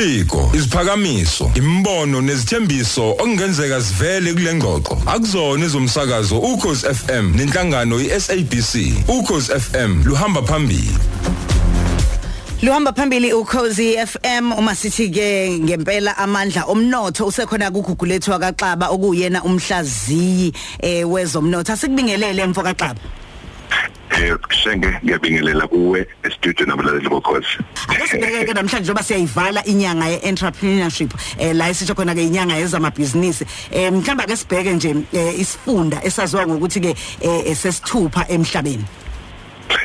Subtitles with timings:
[0.00, 4.98] imibiko iziphakamiso imbono nezithembiso okungenzeka sivele kule ngxoxo.
[5.06, 8.72] Akuzona izomsakazo ukhozi FM nenhlangano iSABC
[9.08, 10.96] ukhozi FM luhamba phambili.
[12.62, 20.52] Luhamba phambili ukhozi FM uma sithi ke ngempela amandla omnotho usekhona kugugulethwa kaXaba okuyena umhlaziyi
[20.80, 21.72] eh wezomnotho.
[21.72, 23.00] Asikubingelele mfo kaXaba
[24.10, 27.58] eh shenge ngiyabingelela kuwe e-studio nabalaleli bokhozi.
[27.88, 33.46] Asibheke namhlanje njoba siyayivala inyanga ye-entrepreneurship eh la isitsho khona ke inyanga yezamabhizinisi.
[33.70, 38.84] Eh mhlamba ke sibheke nje eh, isifunda esaziwa ngokuthi ke eh, sesithupha emhlabeni.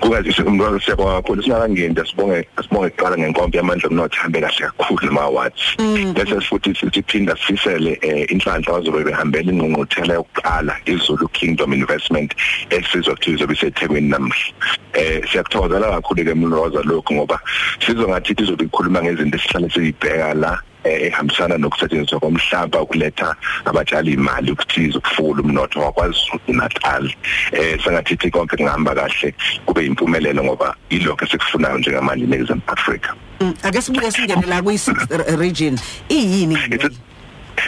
[0.00, 1.42] Kungazise umntwana siyabonga kakhulu.
[1.42, 5.76] Singakangeni sibonge sibonge kuqala ngenkomfa yamandla omnotho hambe kahle kakhulu noma awards
[6.14, 12.34] bese futhi siphinda sisele eh, inhlanhla wazobe behambela ingqungquthela yokuqala iZulu Kingdom Investment
[12.70, 14.52] esizwa kuthiwa izobe iseThekwini namuhla
[14.92, 17.40] eh siyakuthokozela kakhulu ke Mloza lokho ngoba
[17.86, 20.52] sizongathi izobe ikhuluma ngezinto esihlale siyibheka la.
[20.52, 27.12] eh, ehambisana nokusetshenziswa komhlaba ukuletha abatshali imali ukuthiza ukufula umnotho wakwaZulu Natal.
[27.52, 29.34] Eh sengathi konke kungahamba kahle
[29.66, 33.14] kube impumelelo ngoba ilokho esikufunayo njengamanje eNingizimu Afrika.
[33.40, 35.78] Mm, ake sibuke singene la kwi-6 region.
[36.08, 36.58] Iyini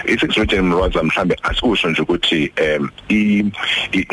[0.05, 2.89] It's- i-six region mroza mhlambe asikusho nje ukuthi em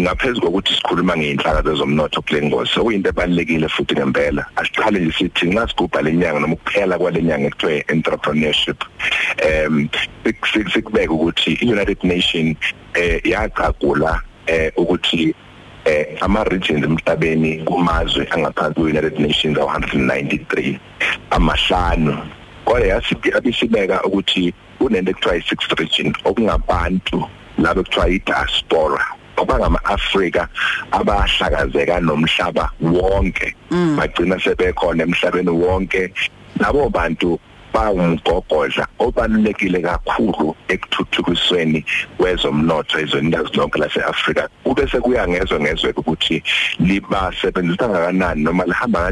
[0.02, 4.46] ngaphezulu kokuthi sikhuluma ngeinhlaka zezomnotho kule ngosi okuyinto ebalekile futhi ngempela.
[4.56, 8.84] Asiqale nje sithi nxa sigubha lenyanga noma ukuphela kwalenyanga ekuthiwe entrepreneurship
[9.38, 9.90] em
[10.24, 12.56] sik- sik- sikubeka ukuthi i-United Nation
[12.94, 15.34] eh yaqagula eh ukuthi
[15.86, 20.80] eh ama regions emhlabeni kumazwe angaphansi kwe-United Nations awu-193
[21.32, 22.18] amahlanu
[22.70, 27.20] kodwa yasiphi abisibeka ukuthi kunento ekuthiwa i-sixth region okungabantu
[27.58, 29.06] labo ekuthiwa i-diaspora
[29.42, 30.48] abangama-Afrika
[30.92, 33.56] abahlakazeka nomhlaba wonke.
[33.98, 36.14] Bagcina sebekhona emhlabeni wonke.
[36.60, 37.40] Labo bantu
[37.74, 41.86] bawumgogodla obalulekile kakhulu ekuthuthukisweni
[42.18, 44.50] kwezomnotho ezwenikazi lonke lase-Afrika.
[44.64, 46.44] Kube sekuya ngezwe ngezwe ukuthi
[46.80, 49.12] libasebenzisa kangakanani noma lihamba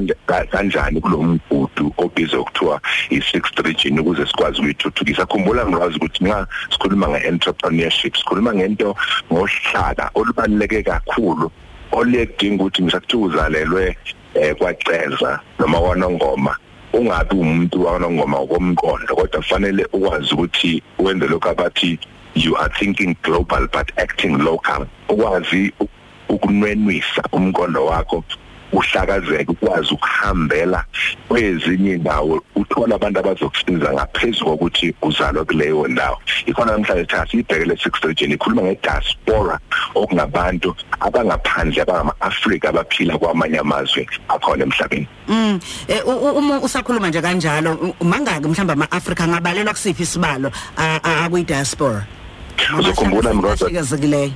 [0.52, 5.26] kanjani kulo mgudu obizwa kuthiwa i-sixth region ukuze sikwazi ukuyithuthukisa.
[5.26, 8.96] Khumbula ngikwazi ukuthi nxa sikhuluma nge-entrepreneurship sikhuluma ngento
[9.32, 11.52] ngohlaka olubaluleke kakhulu
[11.92, 13.98] oluyedinga ukuthi ngisakuthiwa uzalelwe
[14.34, 16.58] eh kwaceza noma kwanongoma.
[16.98, 22.00] Ungabi umuntu wanongoma ngokomqondo kodwa kufanele ukwazi ukuthi wenze lokho abathi
[22.36, 24.86] you are thinking global but acting local.
[25.10, 25.88] Ukwazi u-
[26.30, 28.24] ukunwenwisa umqondo wakho.
[28.72, 30.84] Uhlakazeke ukwazi ukuhambela
[31.28, 36.18] kwezinye indawo uthola abantu abazokusiza ngaphezulu kokuthi uzalwa kuleyo ndawo.
[36.46, 39.60] Ikhona namhlanje thatha ibhekele six region ikhuluma ngediaspora
[39.96, 45.08] okungabantu abangaphandle abangama-afrika abaphila kwamanye amazwe akhona emhlabeni.
[45.28, 45.60] Mm.
[45.88, 51.00] Eh, u- u- uma usakhuluma nje kanjalo u- mangaki mhlamba ama-Afrika ngabalelwa kusiphi isibalo a-
[51.04, 52.06] a- akwi diaspora
[52.80, 54.30] Uzokhumbula, Mroza, Mroza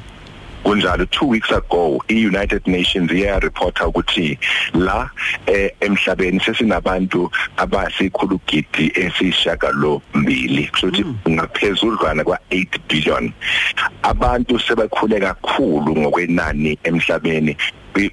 [0.64, 4.38] kunjalo 2 weeks ago i-United Nations iya reporta ukuthi
[4.74, 5.10] la
[5.46, 13.34] eh, emhlabeni sesinabantu abasikhulu gidi esishaka lo mbili kushuthi ngaphezulwana kwa8 billion.
[14.04, 17.58] Abantu sebakhule kakhulu ngokwenani emhlabeni.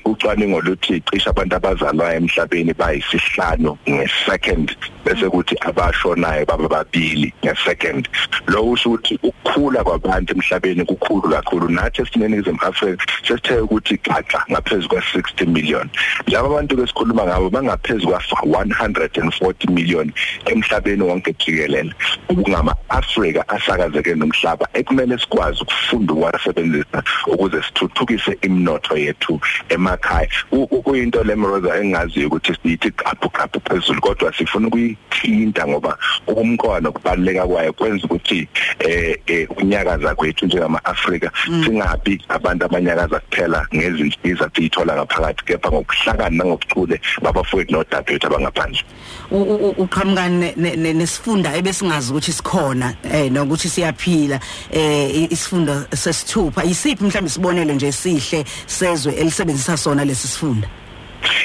[0.05, 8.09] Ucwaningo luthi cishe abantu abazalwa emhlabeni bayisihlanu ngesecond bese kuthi abashonayo baba babili ngesecond.
[8.47, 11.69] Lo usho ukuthi ukukhula kwabantu emhlabeni kukhulu kakhulu.
[11.69, 15.91] Nathi esiningizimu Afrika sesithe ukuthi xaxa ngaphezulu kwa60 million.
[16.27, 20.13] Laba abantu ke sikhuluma ngabo bangaphezulu kwa 140 million
[20.47, 21.93] emhlabeni wonke jikelele.
[22.29, 30.29] Ukungama Afrika asakazeke nomhlaba ekumele sikwazi ukufunda ukwasebenzisa ukuze sithuthukise imnotho yethu emakhaya.
[30.53, 36.93] U- u- kuyinto lemroza engaziyo ukuthi siyithi qaphu qaphu phezulu kodwa sifuna ukuyithinta ngoba ukumqono
[36.93, 41.31] kubaleka kwayo kwenza ukuthi eh eh, unyakaza kwethu njengama Afrika
[41.65, 48.83] singabi abantu abanyakaza kuphela ngezinsiza siyithola ngaphakathi kepha ngokuhlakana nangokuchule babafowethu nodadewethu abangaphandle.
[49.31, 54.41] Uqhamuka ne- ne- ne- nesifunda ebesingazi ukuthi sikhona eh nokuthi siyaphila.
[54.73, 56.65] Eh isifunda sesithupha.
[56.65, 59.15] Isiphi mhlawumbe sibonele nje sihle sezwe
[59.59, 60.69] elisebenzisa sona lesi sifunda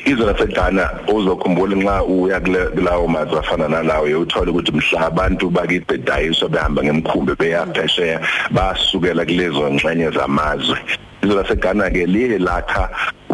[0.06, 5.86] izwe laseGhana uzokhumbula nxa uya kule- kulawo mazwe afana nalawo uyothola ukuthi mhla abantu bakithi
[5.86, 8.20] bedayiswa behamba ngemkhumbi beyaphesheya
[8.52, 10.78] basukela kulezo ngxenye zamazwe.
[11.24, 12.90] Izwe laseGhana ke liye lakha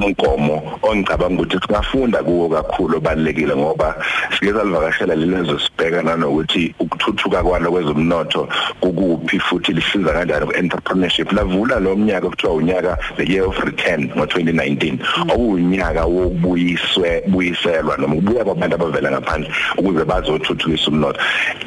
[0.06, 3.96] umgomo ongicabanga ukuthi singafunda kuwo kakhulu obalekile ngoba
[4.34, 8.48] sike salivakashela lelezo sibheka nanokuthi ukuthuthuka kwalo kwezomnotho
[8.80, 11.32] kukuphi futhi lisiza kanjani ku-entrepreneurship.
[11.32, 15.00] Lavula lo mnyaka kuthiwa unyaka the year of return ngo-2019
[15.34, 21.20] okuwunyaka wokubuyiswe buyiselwa noma ukubuya kwabantu abavela ngaphandle ukuze bazothuthukisa umnotho.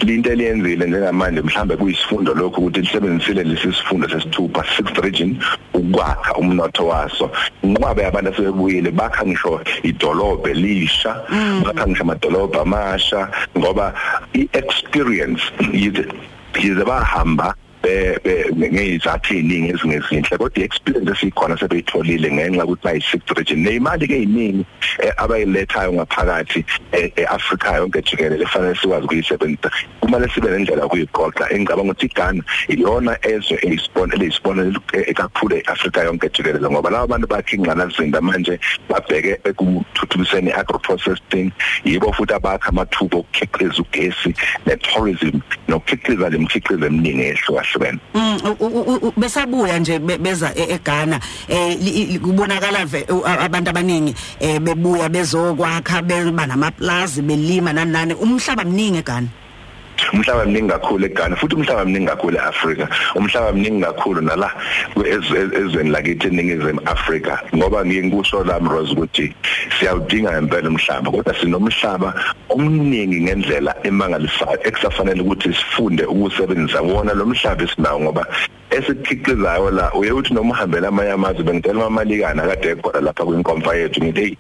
[0.07, 5.37] Into eliyenzile njengamanje mhlambe kuyisifundo lokho ukuthi lisebenzisile lesisifundo sesithupha sixth region
[5.75, 7.31] ukwakha umnotho waso.
[7.63, 11.23] Inqwabe yabantu asebebuyile bakha ngisho idolobha elisha
[11.65, 13.29] bakha ngisho amadolobha amasha
[13.59, 13.95] ngoba
[14.35, 15.43] i-experience
[15.73, 24.15] yize bahamba ngezathu eziningi ezingezinhle kodwa i-experience esikhona sebeyitholile ngenxa ukuthi bayi-sixth region nemali ke
[24.15, 24.65] eyiningi
[25.17, 29.71] abayilethayo ngaphakathi e-Africa yonke jikelele fanele sikwazi ukuyisebenzisa
[30.01, 31.51] kumele sibe nendlela yokuyiqoqa.
[31.51, 37.57] Engicabanga ukuthi iGhana iyona ezwe eyisibona eleyisibona ekakhulu e-Africa yonke jikelele ngoba laba bantu bakhe
[37.57, 38.59] ingqalazinda manje
[38.89, 41.51] babheke ekuthuthukiseni agro-processing.
[41.85, 44.31] Yibo futhi abakha amathuba okukhiqiza ugesi
[44.67, 45.37] ne-tourism
[45.69, 47.99] nokukhiqiza lemikhiqizo eminingi ehlukahlukene ehlukene
[49.17, 52.87] besabuya nje beza eGhana eh kubonakala
[53.41, 54.15] abantu abaningi
[54.61, 59.29] bebuya bezokwakha beba namaplazi belima nani nani umhlaba mningi eGhana.
[60.13, 62.89] Umhlaba mningi kakhulu eGhana futhi umhlaba mningi kakhulu eAfrika.
[63.15, 64.51] Umhlaba mningi kakhulu nala
[65.61, 67.41] ezweni lakithi eningizimu Afrika.
[67.55, 69.35] Ngoba ngikusho lami Rose ukuthi
[69.79, 72.15] siyawudinga impela umhlaba kodwa sinomhlaba
[72.49, 78.27] omningi ngendlela emangalisayo ekusafanele ukuthi sifunde ukusebenzisa wona lo mhlaba esinawo ngoba
[78.77, 84.01] esikhiqizayo la uye uthi noma uhambela amanye amazwe bengitela amalikana kade ekhona lapha kwinkomfa yethu
[84.03, 84.37] ngithi hey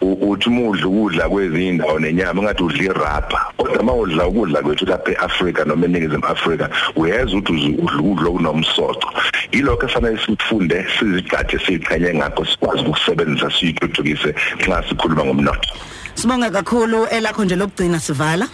[0.00, 5.86] uthi umudla ukudla kwezindawo nenyama ngathi udla irabha kodwa mawudla ukudla kwethu lapha eAfrika noma
[5.86, 9.08] eningizimu Afrika uyeza ukuthi udla ukudla okunomsoco.
[9.52, 15.74] Yilokho efanele sifunde sizigade siqhenye ngakho sikwazi ukusebenzisa siyithuthukise nxa sikhuluma ngomnotho.
[16.14, 18.48] Sibonga kakhulu elakho nje lokugcina sivala.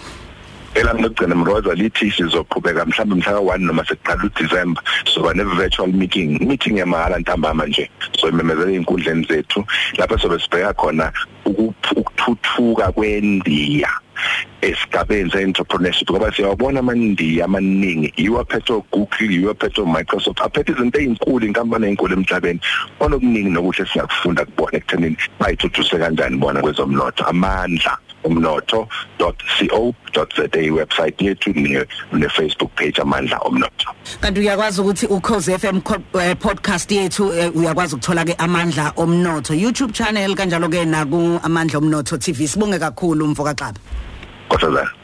[0.75, 6.41] Elami lokugcina mroza lithi sizoqhubeka mhlawumbe mhla ka1 noma sekuqala uDecember soba ne virtual meeting
[6.49, 7.91] meeting yamahala ntambama nje.
[8.19, 9.65] So imemezela inkundleni zethu
[9.99, 11.13] lapho sobe sibheka khona
[11.45, 13.91] ukuthuthuka kwendiya
[14.63, 16.11] esigabeni se-entrepreneurship.
[16.11, 22.15] Ngoba siyawabona amandiya amaningi yiwo aphethe Google yiwo aphethe Microsoft aphethe izinto ezinkulu inkampani ezinkulu
[22.15, 22.61] emhlabeni.
[23.01, 27.25] Onokuningi nokuhle singakufunda kubona ekuthenini bayithuthuse kanjani bona kwezomnotho.
[27.25, 27.99] Amandla.
[28.25, 31.53] umnotho.co.za website yethu
[32.13, 33.95] ne Facebook page amandla omnotho.
[34.21, 35.81] Kanti uyakwazi ukuthi ukhoze FM
[36.41, 39.55] podcast yethu uyakwazi ukuthola ke amandla omnotho.
[39.55, 43.79] YouTube channel kanjalo ke naku amandla omnotho TV sibonge kakhulu mfoka Xaba
[44.49, 45.02] Kodwa